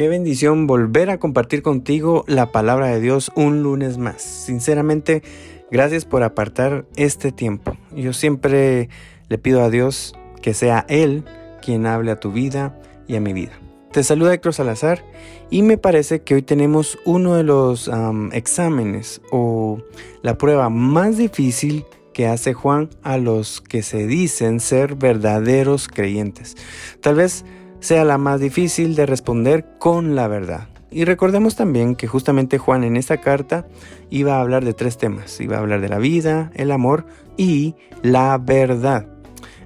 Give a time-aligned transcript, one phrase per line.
[0.00, 4.22] Qué bendición volver a compartir contigo la palabra de Dios un lunes más.
[4.22, 5.22] Sinceramente,
[5.70, 7.76] gracias por apartar este tiempo.
[7.94, 8.88] Yo siempre
[9.28, 11.24] le pido a Dios que sea Él
[11.60, 13.52] quien hable a tu vida y a mi vida.
[13.92, 15.04] Te saluda Héctor Salazar
[15.50, 17.90] y me parece que hoy tenemos uno de los
[18.32, 19.82] exámenes o
[20.22, 26.56] la prueba más difícil que hace Juan a los que se dicen ser verdaderos creyentes.
[27.02, 27.44] Tal vez
[27.80, 30.68] sea la más difícil de responder con la verdad.
[30.90, 33.66] Y recordemos también que justamente Juan en esta carta
[34.10, 35.40] iba a hablar de tres temas.
[35.40, 39.06] Iba a hablar de la vida, el amor y la verdad.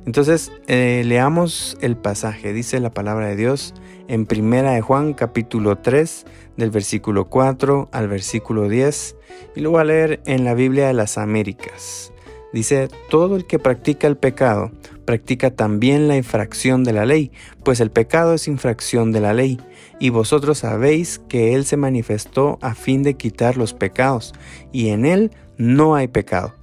[0.06, 2.52] Entonces, eh, leamos el pasaje.
[2.52, 3.72] Dice la palabra de Dios
[4.06, 6.26] en Primera de Juan capítulo 3
[6.58, 9.16] del versículo 4 al versículo 10
[9.56, 12.12] y lo voy a leer en la Biblia de las Américas.
[12.52, 14.70] Dice, todo el que practica el pecado
[15.04, 17.30] practica también la infracción de la ley,
[17.62, 19.58] pues el pecado es infracción de la ley,
[20.00, 24.34] y vosotros sabéis que Él se manifestó a fin de quitar los pecados,
[24.72, 26.54] y en Él no hay pecado.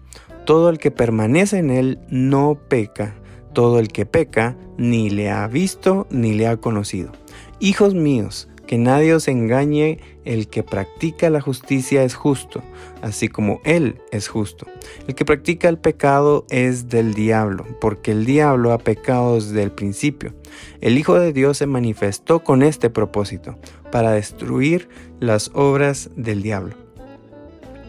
[0.45, 3.15] Todo el que permanece en Él no peca,
[3.53, 7.11] todo el que peca ni le ha visto ni le ha conocido.
[7.59, 12.63] Hijos míos, que nadie os engañe, el que practica la justicia es justo,
[13.01, 14.65] así como Él es justo.
[15.09, 19.73] El que practica el pecado es del diablo, porque el diablo ha pecado desde el
[19.73, 20.33] principio.
[20.79, 23.57] El Hijo de Dios se manifestó con este propósito,
[23.91, 24.87] para destruir
[25.19, 26.75] las obras del diablo.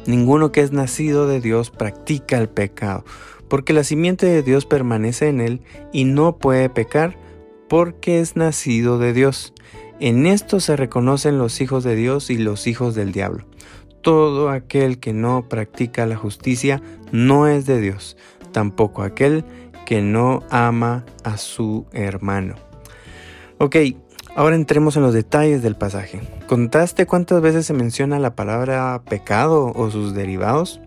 [0.04, 3.04] Ninguno que es nacido de Dios practica el pecado,
[3.46, 5.60] porque la simiente de Dios permanece en él
[5.92, 7.16] y no puede pecar
[7.68, 9.54] porque es nacido de Dios.
[10.04, 13.44] En esto se reconocen los hijos de Dios y los hijos del diablo.
[14.00, 16.82] Todo aquel que no practica la justicia
[17.12, 18.16] no es de Dios,
[18.50, 19.44] tampoco aquel
[19.86, 22.56] que no ama a su hermano.
[23.58, 23.76] Ok,
[24.34, 26.20] ahora entremos en los detalles del pasaje.
[26.48, 30.80] ¿Contaste cuántas veces se menciona la palabra pecado o sus derivados?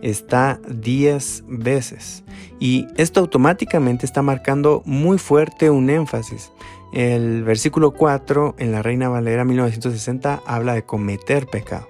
[0.00, 2.24] Está 10 veces.
[2.58, 6.52] Y esto automáticamente está marcando muy fuerte un énfasis.
[6.92, 11.88] El versículo 4 en la Reina Valera 1960 habla de cometer pecado.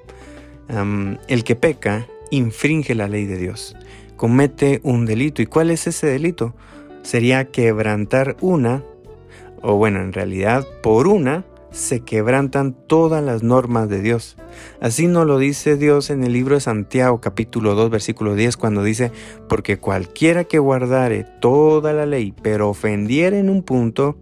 [1.29, 3.77] el que peca infringe la ley de Dios,
[4.17, 5.43] comete un delito.
[5.43, 6.55] ¿Y cuál es ese delito?
[7.03, 8.83] Sería quebrantar una,
[9.62, 14.37] o bueno, en realidad por una, se quebrantan todas las normas de Dios.
[14.81, 18.83] Así nos lo dice Dios en el libro de Santiago capítulo 2 versículo 10 cuando
[18.83, 19.13] dice,
[19.49, 24.17] porque cualquiera que guardare toda la ley, pero ofendiere en un punto,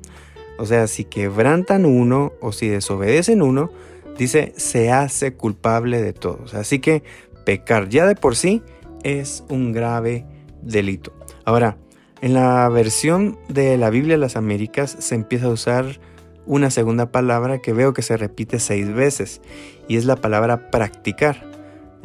[0.58, 3.70] o sea, si quebrantan uno o si desobedecen uno,
[4.18, 6.54] dice, se hace culpable de todos.
[6.54, 7.02] Así que
[7.44, 8.62] pecar ya de por sí
[9.02, 10.26] es un grave
[10.62, 11.12] delito.
[11.44, 11.76] Ahora,
[12.20, 16.00] en la versión de la Biblia de las Américas se empieza a usar
[16.46, 19.40] una segunda palabra que veo que se repite seis veces
[19.88, 21.53] y es la palabra practicar.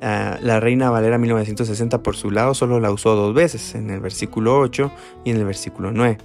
[0.01, 3.99] Ah, la Reina Valera 1960 por su lado solo la usó dos veces, en el
[3.99, 4.91] versículo 8
[5.25, 6.17] y en el versículo 9.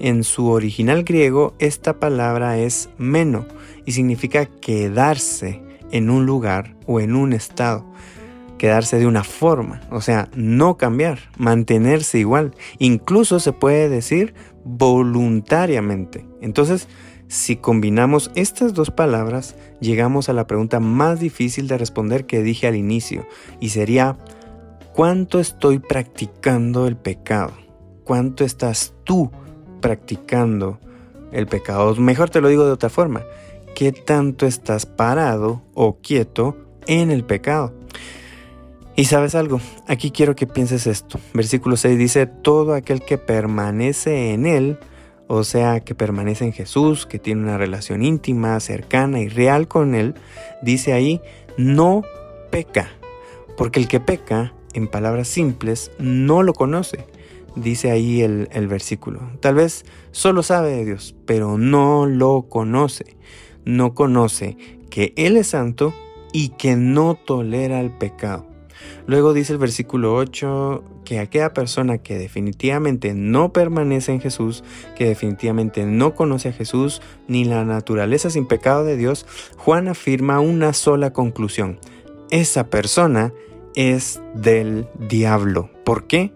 [0.00, 3.46] En su original griego esta palabra es meno
[3.86, 7.84] y significa quedarse en un lugar o en un estado.
[8.58, 12.54] Quedarse de una forma, o sea, no cambiar, mantenerse igual.
[12.78, 14.34] Incluso se puede decir
[14.64, 16.26] voluntariamente.
[16.42, 16.86] Entonces,
[17.30, 22.66] si combinamos estas dos palabras, llegamos a la pregunta más difícil de responder que dije
[22.66, 23.24] al inicio,
[23.60, 24.18] y sería,
[24.94, 27.52] ¿cuánto estoy practicando el pecado?
[28.02, 29.30] ¿Cuánto estás tú
[29.80, 30.80] practicando
[31.30, 31.94] el pecado?
[31.94, 33.22] Mejor te lo digo de otra forma,
[33.76, 36.56] ¿qué tanto estás parado o quieto
[36.88, 37.72] en el pecado?
[38.96, 41.20] Y sabes algo, aquí quiero que pienses esto.
[41.32, 44.80] Versículo 6 dice, todo aquel que permanece en él,
[45.32, 49.94] o sea, que permanece en Jesús, que tiene una relación íntima, cercana y real con
[49.94, 50.14] Él,
[50.60, 51.20] dice ahí,
[51.56, 52.02] no
[52.50, 52.88] peca,
[53.56, 57.06] porque el que peca, en palabras simples, no lo conoce,
[57.54, 59.20] dice ahí el, versículo.
[59.38, 63.16] Tal vez solo sabe de Dios, pero no lo conoce,
[63.64, 64.56] no conoce
[64.90, 65.94] que Él es santo
[66.32, 68.48] y que no tolera el pecado.
[69.06, 74.62] Luego dice el versículo 8 que aquella persona que definitivamente no permanece en Jesús,
[74.96, 79.26] que definitivamente no conoce a Jesús ni la naturaleza sin pecado de Dios,
[79.56, 81.78] Juan afirma una sola conclusión.
[82.30, 83.32] Esa persona
[83.74, 85.70] es del diablo.
[85.84, 86.32] ¿Por qué?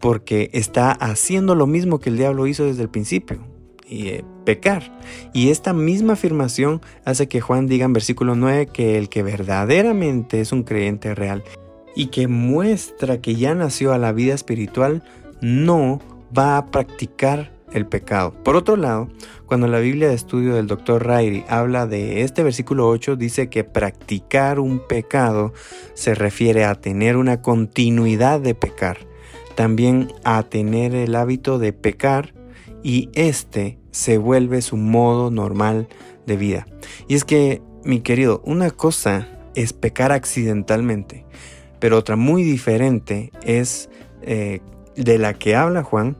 [0.00, 3.38] Porque está haciendo lo mismo que el diablo hizo desde el principio.
[3.86, 4.98] Y, eh, pecar.
[5.32, 10.40] Y esta misma afirmación hace que Juan diga en versículo 9 que el que verdaderamente
[10.40, 11.42] es un creyente real
[11.94, 15.02] y que muestra que ya nació a la vida espiritual
[15.40, 16.00] no
[16.36, 18.32] va a practicar el pecado.
[18.42, 19.08] Por otro lado,
[19.46, 21.06] cuando la Biblia de estudio del Dr.
[21.06, 25.52] Riley habla de este versículo 8, dice que practicar un pecado
[25.94, 28.98] se refiere a tener una continuidad de pecar,
[29.54, 32.34] también a tener el hábito de pecar
[32.82, 35.88] y este se vuelve su modo normal
[36.26, 36.66] de vida.
[37.08, 41.24] Y es que, mi querido, una cosa es pecar accidentalmente,
[41.80, 43.90] pero otra muy diferente es
[44.22, 44.60] eh,
[44.96, 46.16] de la que habla Juan,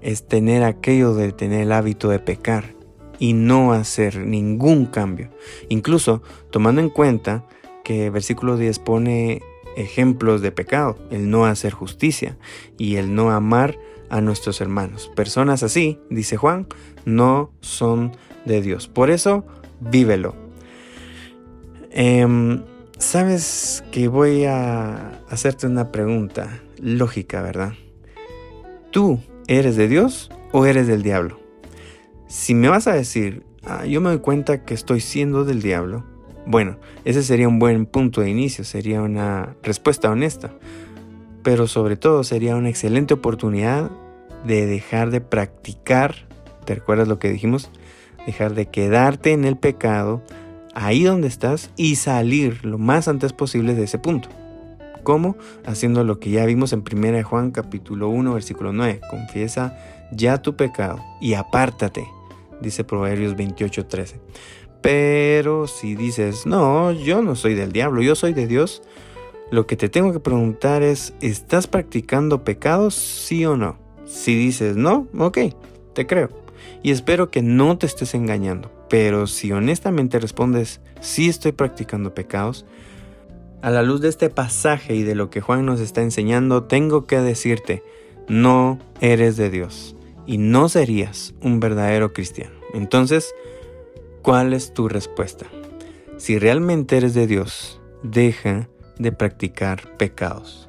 [0.00, 2.74] es tener aquello de tener el hábito de pecar
[3.18, 5.30] y no hacer ningún cambio.
[5.68, 7.46] Incluso tomando en cuenta
[7.84, 9.42] que versículo 10 pone
[9.76, 12.36] ejemplos de pecado, el no hacer justicia
[12.78, 13.78] y el no amar
[14.10, 15.10] a nuestros hermanos.
[15.14, 16.66] Personas así, dice Juan,
[17.04, 18.12] no son
[18.44, 18.88] de Dios.
[18.88, 19.44] Por eso,
[19.80, 20.34] vívelo.
[21.90, 22.62] Em,
[23.04, 27.74] Sabes que voy a hacerte una pregunta lógica, ¿verdad?
[28.90, 31.38] ¿Tú eres de Dios o eres del diablo?
[32.28, 36.02] Si me vas a decir, ah, yo me doy cuenta que estoy siendo del diablo,
[36.46, 40.50] bueno, ese sería un buen punto de inicio, sería una respuesta honesta,
[41.44, 43.90] pero sobre todo sería una excelente oportunidad
[44.44, 46.26] de dejar de practicar,
[46.64, 47.70] ¿te recuerdas lo que dijimos?
[48.26, 50.22] Dejar de quedarte en el pecado,
[50.74, 54.28] ahí donde estás y salir lo más antes posible de ese punto.
[55.02, 55.36] ¿Cómo?
[55.66, 59.00] Haciendo lo que ya vimos en 1 Juan capítulo 1 versículo 9.
[59.10, 59.76] Confiesa
[60.12, 62.06] ya tu pecado y apártate,
[62.60, 64.20] dice Proverbios 28, 13.
[64.80, 68.82] Pero si dices, no, yo no soy del diablo, yo soy de Dios,
[69.50, 73.78] lo que te tengo que preguntar es, ¿estás practicando pecados, sí o no?
[74.06, 75.38] Si dices no, ok,
[75.94, 76.30] te creo.
[76.82, 78.70] Y espero que no te estés engañando.
[78.94, 82.64] Pero si honestamente respondes, sí estoy practicando pecados,
[83.60, 87.04] a la luz de este pasaje y de lo que Juan nos está enseñando, tengo
[87.04, 87.82] que decirte,
[88.28, 89.96] no eres de Dios
[90.28, 92.54] y no serías un verdadero cristiano.
[92.72, 93.34] Entonces,
[94.22, 95.46] ¿cuál es tu respuesta?
[96.16, 98.68] Si realmente eres de Dios, deja
[99.00, 100.68] de practicar pecados.